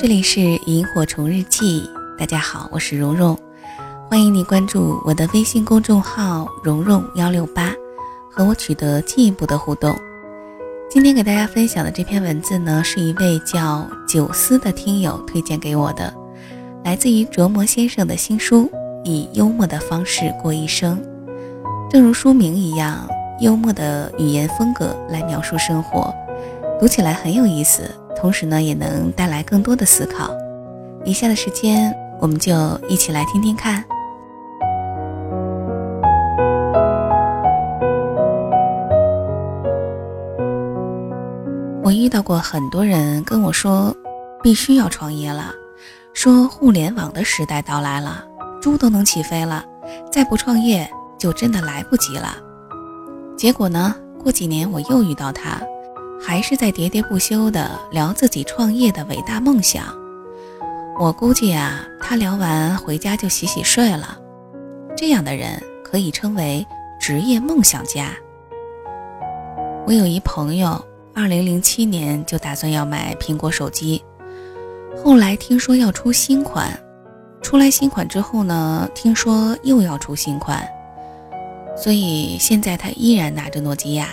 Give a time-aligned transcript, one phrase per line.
[0.00, 1.86] 这里是萤火虫日记，
[2.16, 3.36] 大家好，我是蓉蓉，
[4.08, 7.70] 欢迎你关注我的微信公众号蓉蓉幺六八，
[8.32, 9.94] 和我取得进一步的互动。
[10.88, 16.14] 今天给大家分享的这篇文字呢，是一位叫九思的听友推荐给我的，
[16.82, 18.62] 来自于琢磨先生的新书
[19.04, 20.98] 《以幽默的方式过一生》。
[21.90, 23.06] 正如书名一样，
[23.42, 26.10] 幽默的语言风格来描述生活，
[26.80, 27.82] 读起来很有意思，
[28.20, 30.30] 同时呢，也能带来更多的思考。
[31.06, 31.90] 以下的时间，
[32.20, 32.52] 我们就
[32.86, 33.82] 一起来听听看。
[41.82, 43.96] 我遇到过很多人跟我说，
[44.42, 45.54] 必须要创业了，
[46.12, 48.22] 说互联网的时代到来了，
[48.60, 49.64] 猪都能起飞了，
[50.12, 50.86] 再不创业
[51.18, 52.36] 就真的来不及了。
[53.34, 55.58] 结果呢，过几年我又遇到他，
[56.20, 59.84] 还是在喋喋不休地聊自己创业的伟大梦想。
[60.98, 64.18] 我估计啊，他聊完回家就洗洗睡了。
[64.96, 66.66] 这样的人可以称为
[67.00, 68.12] 职业梦想家。
[69.86, 70.84] 我有一朋友。
[71.12, 74.02] 二零零七年就打算要买苹果手机，
[75.04, 76.70] 后来听说要出新款，
[77.42, 80.66] 出来新款之后呢，听说又要出新款，
[81.76, 84.08] 所以现在他依然拿着诺基亚，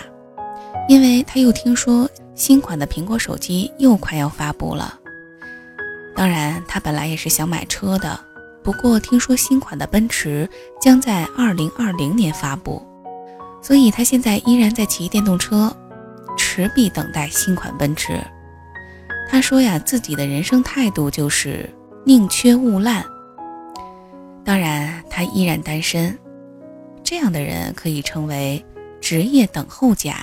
[0.88, 4.98] 因为他又听说新款的苹果手机又快要发布了。
[6.16, 8.18] 当然，他本来也是想买车的，
[8.62, 10.48] 不过听说新款的奔驰
[10.80, 12.82] 将在二零二零年发布，
[13.62, 15.72] 所以他现在依然在骑电动车。
[16.36, 18.20] 持币等待新款奔驰。
[19.28, 21.68] 他说呀，自己的人生态度就是
[22.04, 23.04] 宁缺毋滥。
[24.44, 26.16] 当然，他依然单身。
[27.04, 28.64] 这样的人可以称为
[29.00, 30.14] 职业等候家。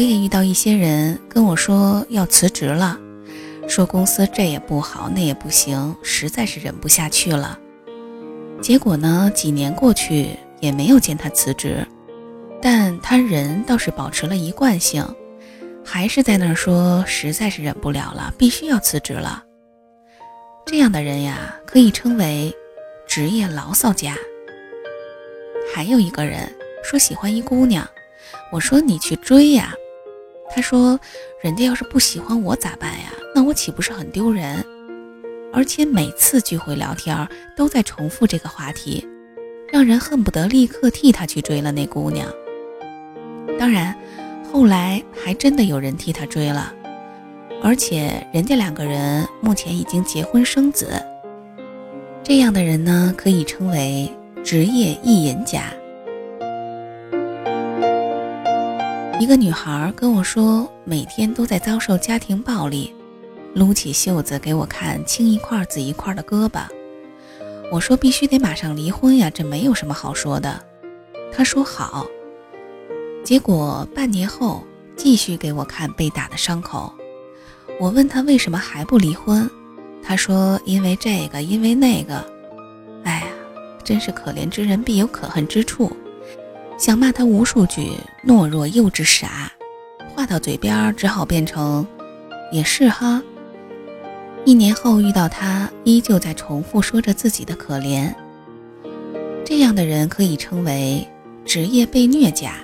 [0.00, 2.98] 我也遇到一些人跟我说要辞职了。
[3.68, 7.58] 说公司这也不好，那也不行，实在是忍不下去了。
[8.62, 11.86] 结果呢，几年过去也没有见他辞职，
[12.62, 15.06] 但他人倒是保持了一贯性，
[15.84, 19.44] 还是在那儿说实在是忍不了了，必须要辞职了。
[20.64, 22.50] 这样的人呀，可以称为
[23.06, 24.16] 职业牢骚家。
[25.74, 26.50] 还有一个人
[26.82, 27.86] 说喜欢一姑娘，
[28.50, 29.74] 我说你去追呀。
[30.52, 30.98] 他说
[31.42, 33.12] ：“人家要是不喜欢我咋办呀？
[33.34, 34.64] 那我岂不是很丢人？
[35.52, 39.06] 而且每次聚会聊天都在重复这个话题，
[39.72, 42.28] 让人恨不得立刻替他去追了那姑娘。
[43.58, 43.96] 当然，
[44.52, 46.72] 后来还真的有人替他追了，
[47.62, 50.88] 而且人家两个人目前已经结婚生子。
[52.22, 54.10] 这样的人呢，可以称为
[54.44, 55.72] 职业意淫家。”
[59.20, 62.90] 一个女孩跟我说，每天都在遭受家庭暴力，
[63.52, 66.62] 撸起袖子给我看青一块紫一块的胳膊。
[67.70, 70.64] 我说必须得马上离婚呀，这没有什么好说的。
[71.30, 72.06] 她说好。
[73.22, 74.64] 结果半年后
[74.96, 76.90] 继续给我看被打的伤口。
[77.78, 79.48] 我问她为什么还不离婚，
[80.02, 82.24] 她说因为这个，因为那个。
[83.04, 83.26] 哎呀，
[83.84, 85.94] 真是可怜之人必有可恨之处。
[86.80, 87.92] 想骂他无数句
[88.26, 89.52] 懦弱、幼稚、傻，
[90.14, 91.86] 话到嘴边只好变成
[92.50, 93.22] “也是哈”。
[94.46, 98.10] 一年后遇到他，依旧在重复说着自己的可怜。
[99.44, 101.06] 这样的人可以称为
[101.44, 102.54] 职业被虐家。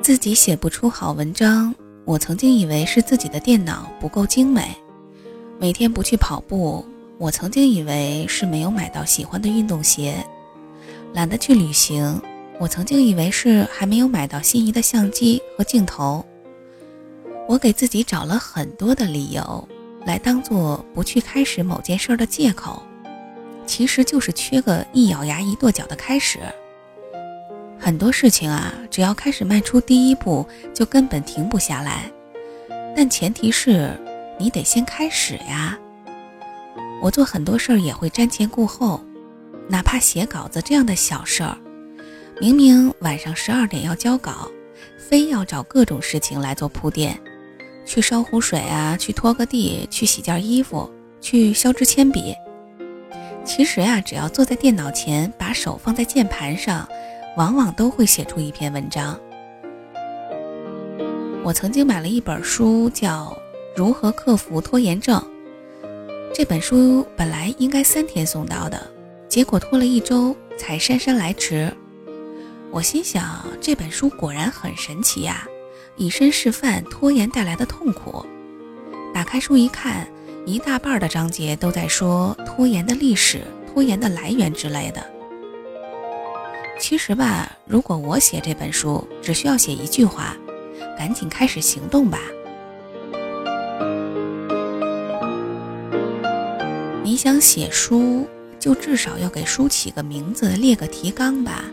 [0.00, 1.74] 自己写不出好文章，
[2.04, 4.70] 我曾经以为是自己的电脑不够精美。
[5.58, 6.84] 每天不去跑步，
[7.16, 10.12] 我曾经以为是没有买到喜欢的运动鞋；
[11.14, 12.20] 懒得去旅行，
[12.60, 16.22] 我曾经以为是还没有买到心仪的相机和镜头。
[17.48, 19.66] 我给自己找了很多的理由，
[20.04, 22.82] 来当做不去开始某件事的借口，
[23.64, 26.38] 其实就是缺个一咬牙一跺脚的开始。
[27.78, 32.10] 很多事情啊，只要开始迈出第一步，就根本停不下来，
[32.94, 33.90] 但前提是。
[34.38, 35.78] 你得先开始呀。
[37.02, 39.00] 我做很多事儿也会瞻前顾后，
[39.68, 41.56] 哪怕写稿子这样的小事儿，
[42.40, 44.50] 明明晚上十二点要交稿，
[44.98, 47.18] 非要找各种事情来做铺垫，
[47.84, 50.90] 去烧壶水啊，去拖个地，去洗件衣服，
[51.20, 52.34] 去削支铅笔。
[53.44, 56.88] 其实呀，只要坐在电脑前，把手放在键盘上，
[57.36, 59.18] 往往都会写出一篇文章。
[61.44, 63.36] 我曾经买了一本书，叫。
[63.76, 65.22] 如何克服拖延症？
[66.32, 68.90] 这本书本来应该三天送到的，
[69.28, 71.70] 结果拖了一周才姗姗来迟。
[72.70, 75.46] 我心想，这本书果然很神奇呀，
[75.94, 78.24] 以身示范拖延带来的痛苦。
[79.12, 80.08] 打开书一看，
[80.46, 85.04] 一大半的章节都在说拖延的历史、拖延的来源之类的。
[86.80, 90.34] 其实吧，如果我写这本书，只需要写一句话：
[90.96, 92.18] 赶紧开始行动吧。
[97.16, 98.28] 你想写书，
[98.60, 101.64] 就至少要给书起个名字，列个提纲吧。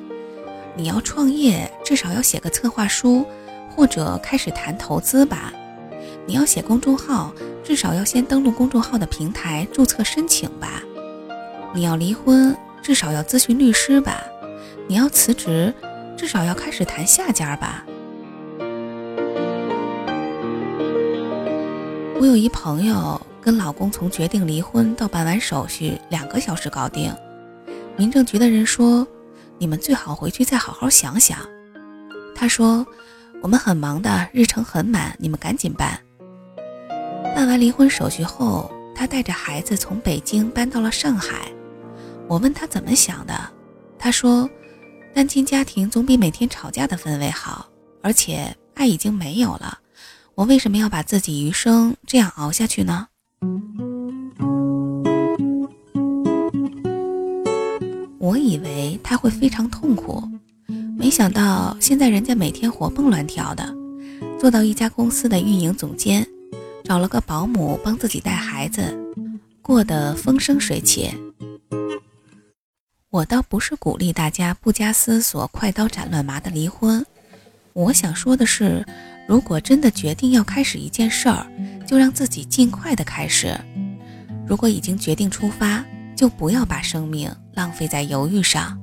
[0.73, 3.25] 你要创业，至少要写个策划书，
[3.69, 5.51] 或者开始谈投资吧。
[6.25, 10.81] 你要写公众号，至少要先登录公众号的平台注册申请吧。
[11.73, 14.23] 你要离婚，至少要咨询律师吧。
[14.87, 15.73] 你要辞职，
[16.15, 17.83] 至少要开始谈下家吧。
[22.17, 23.19] 我有一朋友。
[23.43, 27.13] 跟老公从决定离婚到办完手续两个小时搞定，
[27.97, 29.05] 民政局的人说
[29.59, 31.37] ：“你们最好回去再好好想想。”
[32.33, 32.87] 他说
[33.43, 35.99] ：“我们很忙的，日程很满，你们赶紧办。”
[37.35, 41.51] 办完离婚手续后，他带着孩子从北京搬到了上海。
[42.29, 43.33] 我问他怎么想的，
[43.99, 44.49] 他说
[45.13, 47.67] ：“单亲家庭总比每天吵架的氛围好，
[48.01, 49.79] 而且爱已经没有了，
[50.35, 53.07] 我为什么要把自己余生这样熬下去呢？”
[58.19, 60.23] 我以为他会非常痛苦，
[60.97, 63.75] 没想到现在人家每天活蹦乱跳的，
[64.39, 66.25] 做到一家公司的运营总监，
[66.83, 68.97] 找了个保姆帮自己带孩子，
[69.61, 71.11] 过得风生水起。
[73.09, 77.05] 我倒不是鼓励大家不加思索、快刀斩乱麻的离婚，
[77.73, 78.83] 我想说的是，
[79.27, 81.45] 如果真的决定要开始一件事儿，
[81.85, 83.55] 就让自己尽快的开始。
[84.47, 85.83] 如果已经决定出发，
[86.15, 88.77] 就不要把生命浪费在犹豫上，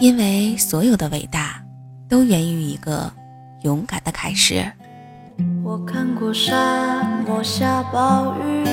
[0.00, 1.62] 因为所有的伟大
[2.08, 3.12] 都源于一个
[3.62, 4.64] 勇敢的开始。
[5.62, 8.64] 我看过沙漠下暴雨，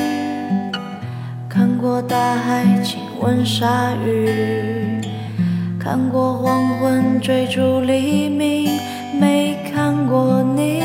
[1.50, 5.02] 看过大海亲吻鲨鱼，
[5.80, 8.80] 看过黄昏追逐黎明，
[9.20, 10.85] 没看过你。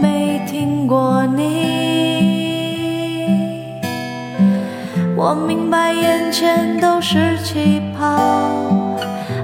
[0.00, 1.44] 没听过你，
[5.16, 8.06] 我明白眼前都是气泡，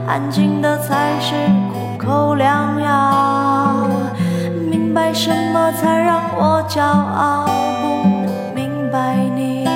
[0.07, 1.35] 安静的才是
[1.73, 3.89] 苦口良药。
[4.71, 7.47] 明白什么才让我骄傲，
[7.83, 9.67] 不明白你。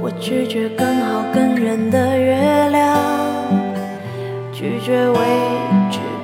[0.00, 2.96] 我拒绝更好更圆的月亮，
[4.52, 5.77] 拒绝未。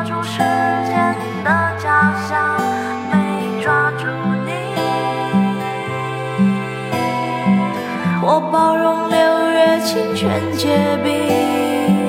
[0.00, 1.14] 抓住时间
[1.44, 2.58] 的假象，
[3.12, 4.06] 没抓住
[4.46, 4.50] 你。
[8.22, 12.08] 我包容六月清泉结冰，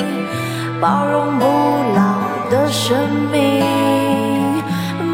[0.79, 1.45] 包容不
[1.93, 2.97] 老的生
[3.29, 3.61] 命，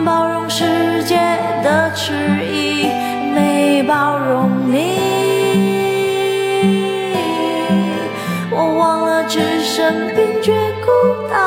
[0.06, 1.16] 包容世界
[1.64, 2.14] 的迟
[2.46, 2.92] 疑，
[3.34, 5.00] 没包容你。
[8.52, 10.54] 我忘了置身冰绝
[10.86, 10.92] 孤
[11.34, 11.47] 岛。